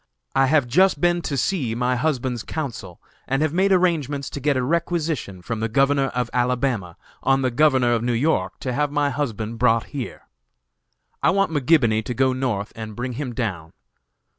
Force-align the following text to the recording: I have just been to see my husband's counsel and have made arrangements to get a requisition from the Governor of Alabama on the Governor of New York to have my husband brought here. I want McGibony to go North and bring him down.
I 0.33 0.47
have 0.47 0.65
just 0.67 0.99
been 0.99 1.21
to 1.21 1.37
see 1.37 1.75
my 1.75 1.95
husband's 1.95 2.41
counsel 2.41 2.99
and 3.27 3.43
have 3.43 3.53
made 3.53 3.71
arrangements 3.71 4.31
to 4.31 4.39
get 4.39 4.57
a 4.57 4.63
requisition 4.63 5.43
from 5.43 5.59
the 5.59 5.69
Governor 5.69 6.07
of 6.07 6.27
Alabama 6.33 6.97
on 7.21 7.43
the 7.43 7.51
Governor 7.51 7.93
of 7.93 8.01
New 8.03 8.11
York 8.13 8.53
to 8.61 8.73
have 8.73 8.91
my 8.91 9.11
husband 9.11 9.59
brought 9.59 9.83
here. 9.93 10.27
I 11.21 11.29
want 11.29 11.51
McGibony 11.51 12.03
to 12.05 12.15
go 12.15 12.33
North 12.33 12.73
and 12.75 12.95
bring 12.95 13.13
him 13.13 13.35
down. 13.35 13.73